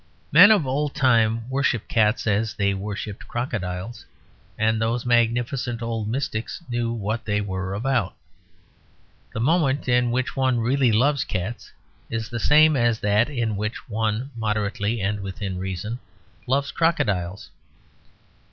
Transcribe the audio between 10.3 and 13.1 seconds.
one really loves cats is the same as